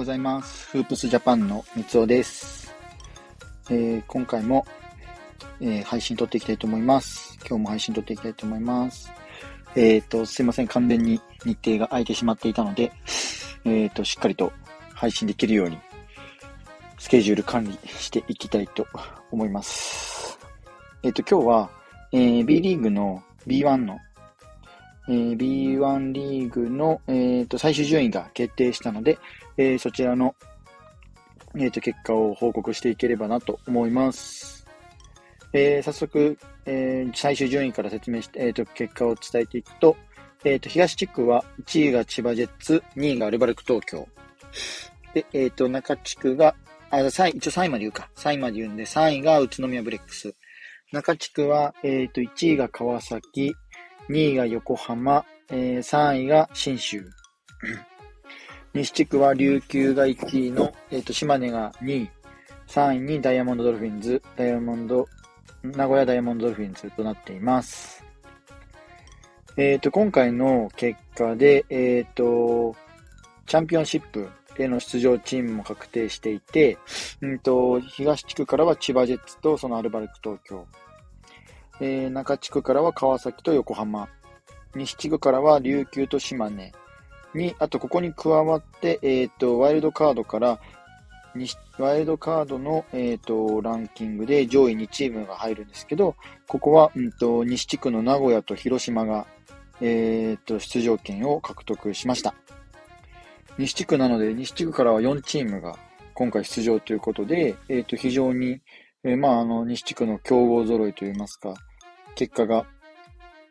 [0.00, 0.66] ございます。
[0.68, 2.74] フープスジャパンの三尾です。
[3.68, 4.64] えー、今回も、
[5.60, 7.38] えー、配信撮っていきたいと思います。
[7.46, 9.12] 今日も配信撮っていきたいと思います。
[9.76, 10.68] えっ、ー、と、すいません。
[10.68, 12.90] 完全に日程が空いてしまっていたので、
[13.66, 14.54] えっ、と、しっかりと
[14.94, 15.76] 配信できるように、
[16.98, 18.86] スケジュール管理していきたいと
[19.30, 20.38] 思います。
[21.02, 21.70] えっ、と、今日は、
[22.12, 23.98] えー、B リーグの B1 の
[25.10, 29.18] えー、B1 リーグの、えーと、最終順位が決定したので、
[29.60, 30.34] えー、そちらの、
[31.54, 34.66] えーと、結果を報告していければなと思います。
[35.52, 39.98] えー、早速、えー、最終順位から説明して、えーと、結果を伝えていくと、
[40.44, 44.08] えー、と東地区は1位が千葉ジェッツ、2位がアルバルク東京。
[45.12, 46.54] で、えー、と中地区が、
[46.88, 48.08] あ、3位、一応3位まで言うか。
[48.16, 50.32] 3位まで言うんで、3位が宇都宮ブレックス。
[50.90, 53.54] 中地区は、えー、と1位が川崎、
[54.08, 57.04] 2位が横浜、えー、3位が新州。
[58.72, 62.10] 西地区は琉球が1位の、えっ、ー、と、島根が2位、
[62.68, 65.08] 3位にダイヤモンドドルフィンズ、ダイヤモンド、
[65.62, 68.04] 名古屋ダイヤモンドドルフィンズとなっています。
[69.56, 72.76] えっ、ー、と、今回の結果で、えっ、ー、と、
[73.46, 76.78] チャンピオンシップへの出場チームも確定していて、
[77.20, 80.66] うんと、東地区からは千葉ジェッツとそのアルバルク東京、
[81.80, 84.08] えー、中地区からは川崎と横浜、
[84.76, 86.72] 西地区からは琉球と島根。
[87.34, 90.60] に、あとここに加わって、えっ、ー、と、ワイルドカードから、
[91.78, 96.16] ワイルドカードの、えーと、ランキングで上位2チームが入るんですけど、
[96.48, 99.26] ここは、うんと、西地区の名古屋と広島が、
[99.80, 102.34] えーと、出場権を獲得しました。
[103.58, 105.78] 西地区なので、西地区からは4チームが
[106.14, 108.60] 今回出場ということで、えーと、非常に、
[109.04, 111.54] えー、まあ、あの、西地区の強豪揃いといいますか、
[112.16, 112.66] 結果が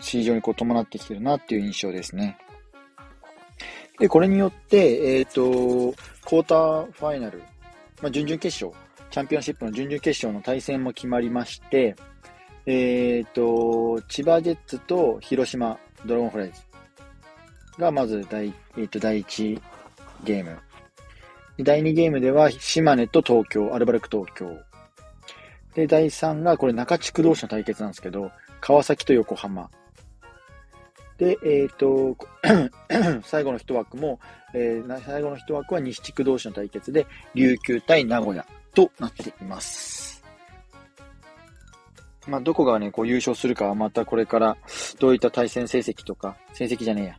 [0.00, 2.36] 非常にこう伴ってきてるなっていう印象ですね。
[4.02, 7.38] で、これによって、えっ、ー、と、クォーターファイナル、
[8.02, 8.76] まあ、準々決勝、
[9.12, 11.94] チャンピオンシップの準々決勝の対戦も決まりまして、
[12.66, 16.54] えっ、ー、と、千葉ジェッツと広島ドラゴンフライズ
[17.80, 19.62] がまず第、えー、と第1
[20.24, 20.58] ゲーム。
[21.60, 24.58] 第2ゲームでは島根と東京、アルバルク東京。
[25.76, 29.70] で、第3がこれ中地区同士の対決なんですけど、川崎と横浜。
[31.22, 32.16] で、えっ、ー、と、
[33.22, 34.18] 最後の一枠も、
[34.54, 37.06] えー、最後の一枠は西地区同士の対決で、
[37.36, 38.44] 琉球対名古屋
[38.74, 40.24] となっています。
[42.26, 44.56] まあ、どこがね、こう優勝するかはまたこれから
[44.98, 47.16] どういった対戦成績とか、成績じゃね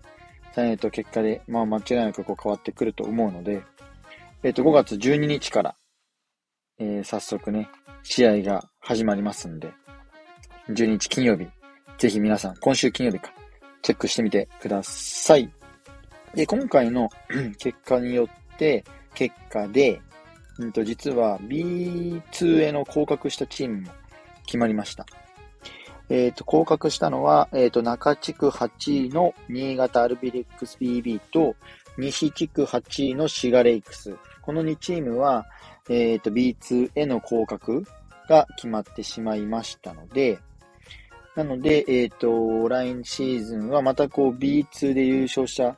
[0.56, 3.64] えや、えっ、と、結果で、まあ、間違いなくこう変わってくると思うので、
[4.44, 5.76] えっ、ー、と、5月12日から、
[6.78, 7.70] えー、早速ね、
[8.04, 9.72] 試合が始まりますんで、
[10.68, 11.48] 12日金曜日、
[11.98, 13.32] ぜひ皆さん、今週金曜日か、
[13.84, 15.52] チェックしてみてください。
[16.34, 17.10] で、今回の
[17.60, 18.84] 結果によって、
[19.14, 20.02] 結果で、
[20.58, 23.92] うんと、実は B2 への降格したチームも
[24.46, 25.06] 決まりました。
[26.10, 31.56] えっ、ー、と、降格したのは、えっ、ー、と、中地区8位の新潟アルビレックス BB と、
[31.98, 34.16] 西地区8位のシガレイクス。
[34.42, 35.46] この2チームは、
[35.90, 37.84] えっ、ー、と、B2 への降格
[38.30, 40.40] が決まってしまいましたので、
[41.36, 45.76] なので、えっ、ー、と、来シーズンはまたこう B2 で優勝した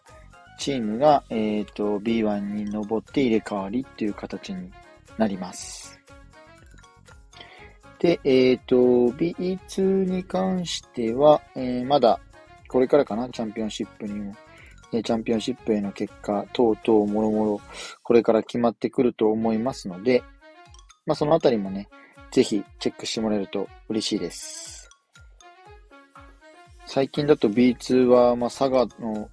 [0.57, 4.71] チームが、えっ、ー、と、B1 に登って入れ替わりっていう形に
[5.17, 5.99] なります。
[7.99, 8.75] で、えっ、ー、と、
[9.15, 12.19] B2 に関しては、えー、まだ
[12.67, 14.35] これからかな、チャンピオンシップにも。
[14.91, 17.61] チャンピオンシップへの結果等々もろもろ
[18.03, 20.23] これから決まってくると思いますので、
[21.05, 21.89] まあそのあたりもね、
[22.31, 24.74] ぜひチェックしてもらえると嬉しいです。
[26.85, 29.29] 最近だと B2 は、まあ、佐賀の、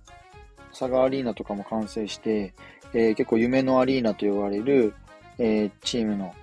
[0.71, 2.55] 佐賀アリーナとかも完成して、
[2.95, 4.95] えー、結構夢のアリーナと呼ばれる、
[5.39, 6.35] えー、チームの、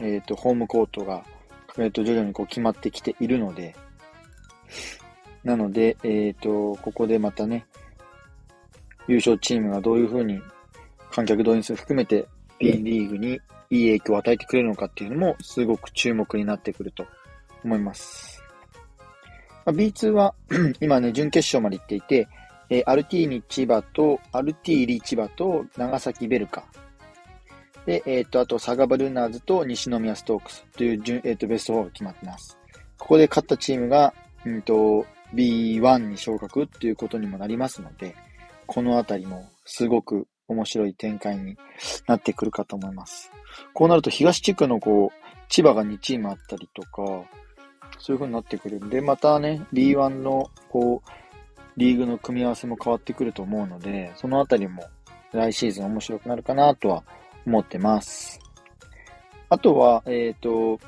[0.00, 1.24] えっ、ー、と、ホームコートが、
[1.78, 3.74] えっ、と、徐々にこう決まってきているので、
[5.42, 7.66] なので、えっ、と、ここでまたね、
[9.06, 10.40] 優勝チームがどういうふうに
[11.10, 12.26] 観客動員数含めて
[12.58, 17.06] B リーグにいい影響を与えてくれるのかっていうのもすごく注目になってくると
[17.64, 18.43] 思います。
[19.64, 20.34] まあ、B2 は
[20.80, 22.28] 今ね、準決勝まで行っていて、
[22.70, 26.64] えー、アルティーニ千葉と、アルティーリ千葉と、長崎ベルカ。
[27.86, 32.58] で、えっ、ー、と、あと、サガバルーナーズと西宮ストークスという準、えっ、ー、と、ベスト4が決まってます。
[32.98, 34.14] ここで勝ったチームが、
[34.46, 38.14] うんと、B1 に昇格っていうことにもなりますので、
[38.66, 41.56] このあたりもすごく面白い展開に
[42.06, 43.30] なってくるかと思います。
[43.72, 47.24] こうなると東地区のこう、千葉が2チームあったりとか、
[47.98, 51.10] そういう風になってくるんで、またね、B1 の、こう、
[51.76, 54.84] リーグの組み合わせも変わってくると思うので、そのあたりも
[55.32, 57.02] 来シーズン面白くなるかなとは
[57.46, 58.38] 思ってます。
[59.48, 60.80] あとは、えっ、ー、と、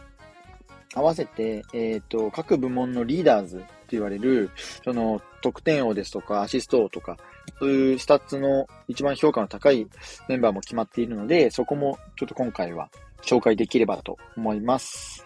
[0.95, 4.51] 合わせて、えっ、ー、と、各部門のリーダーズと言われる、
[4.85, 7.19] その、得点王ですとか、アシスト王とか、
[7.59, 9.87] そういうスタッツの一番評価の高い
[10.29, 12.89] メンバーも決まっているので、そこもちょっと今回は
[13.23, 15.26] 紹介できればと思います。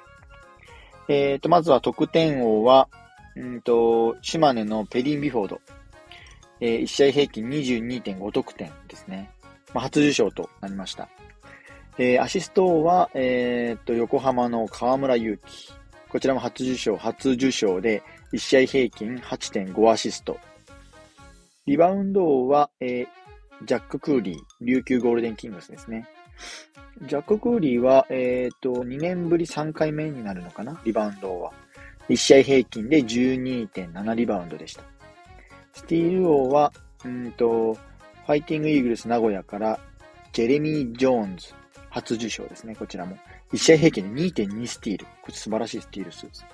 [1.10, 2.88] えっ、ー、と、まずは得点王は、
[3.34, 5.60] うんと、島根のペリン・ビフォード。
[6.60, 9.28] えー、1試合平均22.5得点ですね。
[9.74, 11.08] まあ、初受賞となりました。
[11.98, 15.72] えー、アシスト王は、えー、と、横浜の河村勇輝。
[16.08, 20.38] こちらも初受賞、初受賞で、1試合平均8.5アシスト。
[21.66, 26.08] リバウンド王は、えー、ジャック・クーリー、琉球ゴールデンキングスですね。
[27.02, 30.80] ジャック・クーリーは、えっ、ー、と、2年ぶり3回目になるのかな？
[30.84, 31.52] リバウンドは。
[32.08, 34.82] 1試合平均で12.7リバウンドでした。
[35.72, 36.72] スティール王は、
[37.04, 39.80] うんと、ファイティングイーグルス名古屋から
[40.32, 41.54] ジェレミー・ジョーンズ、
[41.88, 43.16] 初受賞ですね、こちらも。
[43.52, 45.06] 1試合平均で2.2スティール。
[45.22, 46.46] これ素晴らしいスティール数です。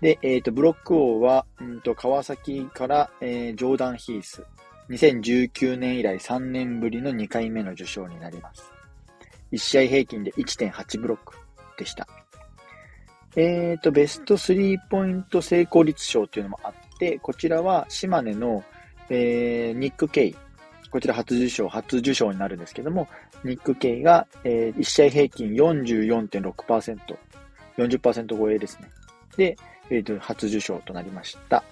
[0.00, 4.44] で、えっ、ー、と、ブロック王は、うんと、川崎から、えー、ジョーダン・ヒース。
[4.90, 8.72] 2019年以来3年ぶりの2回目の受賞になります。
[9.52, 11.34] 1試合平均で1.8ブロック
[11.78, 12.06] でした。
[13.36, 18.64] えっ、ー、と、ベスト3ポイント成功率賞というのもあって、こちらは島根の、
[19.10, 20.36] えー、ニック・ケイ。
[20.90, 23.08] こちら初受賞、初受賞になるんですけども、
[23.44, 27.16] ニック・ケイが、えー、1試合平均44.6%、
[27.76, 28.88] 40%超えですね。
[29.36, 29.56] で、
[29.90, 31.62] えっ、ー、と、初受賞となりました。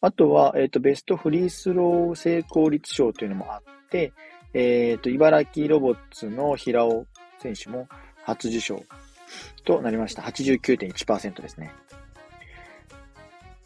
[0.00, 4.12] あとは、えっ、ー、と、ベストフリースロー成功率賞というのもあって、
[4.54, 7.06] えっ、ー、と、茨城ロボッツの平尾
[7.40, 7.88] 選手も
[8.24, 8.82] 初受賞
[9.64, 10.22] となりました。
[10.22, 11.72] 89.1%ですね。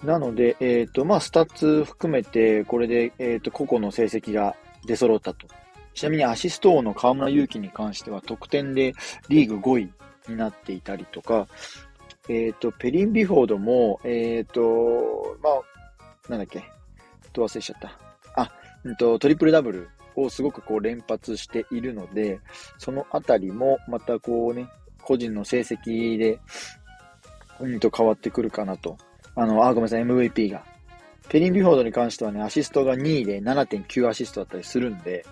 [0.05, 5.47] なので、えっ、ー、と、まあ、スタッツ含めて、これで、えっ、ー、と、個々の成績が出揃ったと。
[5.95, 8.95] ちなみにアシスト王の河村勇輝に関しては、得点で
[9.29, 9.93] リーグ5位
[10.29, 11.47] になっていたりとか、
[12.29, 16.65] えっ、と、ペリン・ビフォードも、えっ、と、まあ、なんだっけ、
[17.33, 17.99] と忘れちゃった。
[18.41, 18.53] あ、
[18.85, 22.41] うんと、トリプルダブルをすごくこう連発しているので、
[22.79, 24.69] そのあたりもまたこうね、
[25.03, 26.39] 個人の成績で、
[27.61, 28.97] うんと変わってくるかなと。
[29.35, 30.65] あの、あ、ごめんなさい、MVP が。
[31.29, 35.25] ペリン・ビフォードに関してはね、アシストが2位で7.9アシストだったりするんで、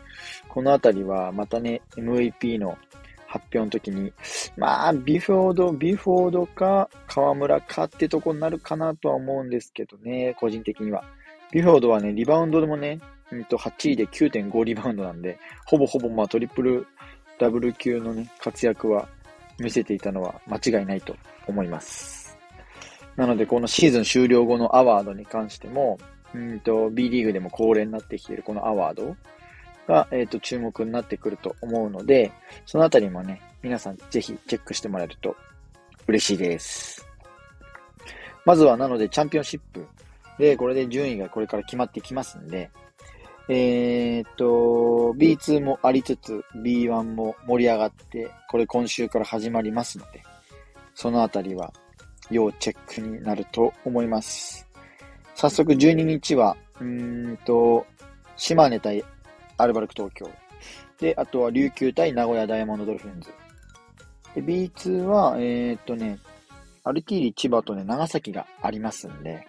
[0.49, 2.79] このあたりはまたね、MVP の
[3.27, 4.13] 発表の時に、
[4.57, 11.05] まあ、ビフォード、ビフォードか、河村かってとこになるかなとは思うんですけどね、個人的には。
[11.53, 13.01] ビフォードはね、リバウンドでもね、
[13.33, 16.87] うんと8位で9.5リバウンドなんで、ほぼほぼまあトリプル
[17.39, 19.09] ダブル級のね、活躍は
[19.59, 21.17] 見せていたのは間違いないと
[21.47, 22.37] 思います。
[23.17, 25.99] なので、このシーズン終了後のアワードに関しても、
[26.35, 29.17] うんと、B リーグでも恒例になってきているこのアワード
[29.87, 32.33] が、えっ、ー、と、注目になってくると思うので、
[32.67, 35.37] そのあたりもね、皆さんぜひチェックしてもらえると
[36.07, 37.07] 嬉しいです。
[38.45, 39.87] まずは、なので、チャンピオンシップ
[40.39, 42.71] で、これで順位がこれから決まってきますんで、
[43.53, 50.23] えー、っと、B2 もありつつ、B1 も盛り上がって、これ今週から始まりますので、
[50.95, 51.73] そのあたりは
[52.31, 54.69] 要チェックになると思います。
[55.35, 57.85] 早速12日は、うんと、
[58.37, 59.05] 島根対
[59.57, 60.31] アルバルク東京。
[61.01, 63.31] で、あとは琉球対名古屋ダイヤモンドドルフィンズ。
[64.37, 66.21] で、B2 は、えー、っとね、
[66.85, 69.45] アルティーリ千葉とね、長崎がありますんで、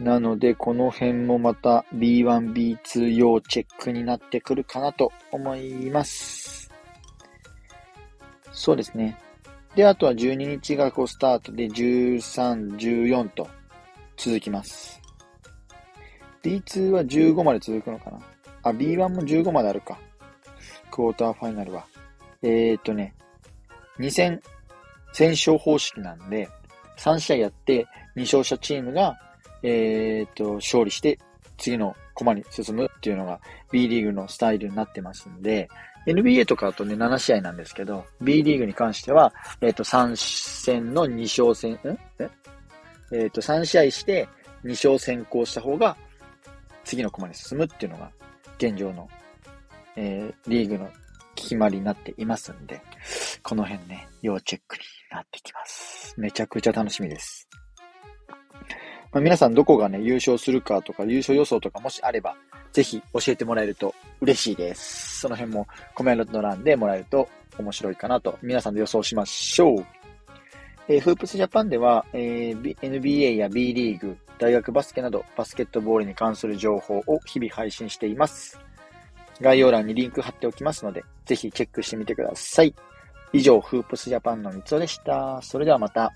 [0.00, 6.70] なので、この辺もまた B1、B2 用チェックになってくるかなと思います。
[8.52, 9.18] そうですね。
[9.74, 13.48] で、あとは12日がこうスタートで13、14と
[14.16, 15.00] 続きます。
[16.42, 18.20] B2 は15まで続くのかな？
[18.62, 19.98] あ、B1 も15まであるか。
[20.90, 21.84] クォーターファイナルは。
[22.42, 23.14] えー、っとね、
[23.98, 24.40] 2戦、
[25.12, 26.48] 戦勝方式なんで、
[26.96, 27.86] 3試合やって
[28.16, 29.16] 2勝したチームが
[29.62, 31.18] えっ、と、勝利して
[31.56, 35.68] 次のコマに進むっていうのが B リーグのスタイルになってますんで、
[36.06, 41.98] NBA とかだとね、7試合なんですけど、B リーグに関しては、えっ、と、3戦の2勝戦、ん？
[42.18, 42.30] え？
[43.12, 44.28] えっ、と、3試合して
[44.64, 45.96] 2勝先行した方が
[46.84, 48.10] 次のコマに進むっていうのが
[48.56, 49.08] 現状の、
[49.96, 50.90] えー、リーグの
[51.34, 52.80] 決まりになっていますんで、
[53.42, 56.14] この辺ね、要チェックになってきます。
[56.18, 57.48] めちゃくちゃ楽しみです。
[59.12, 62.36] まあ、皆さんどこがね、優勝するかとか、優勝予想とかもしあれば、
[62.72, 65.20] ぜひ教えてもらえると嬉しいです。
[65.20, 69.86] その辺もコメント欄でもらえると面白いかなと、皆さんで予想しましょう。
[70.88, 78.58] えー、フープスジャパンでは、えー、NBA や B リーグ、大学バスケなどバスケットボールに関する情報を日々配信しています。
[79.40, 82.74] 概要欄にリンク貼っておきますので、ぜひチェックしてみてください。
[83.32, 85.40] 以上、フープスジャパンの三つおでした。
[85.42, 86.12] それではまた。